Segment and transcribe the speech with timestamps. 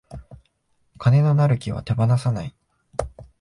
[0.97, 2.55] 金のなる木は手放さない